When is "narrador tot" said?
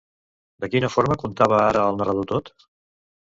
2.01-2.51